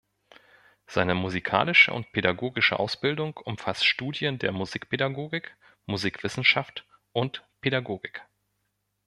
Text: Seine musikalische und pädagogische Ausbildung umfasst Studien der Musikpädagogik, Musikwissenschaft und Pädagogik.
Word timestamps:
Seine 0.87 1.13
musikalische 1.13 1.93
und 1.93 2.11
pädagogische 2.11 2.79
Ausbildung 2.79 3.37
umfasst 3.37 3.85
Studien 3.85 4.39
der 4.39 4.51
Musikpädagogik, 4.51 5.55
Musikwissenschaft 5.85 6.87
und 7.11 7.43
Pädagogik. 7.61 8.23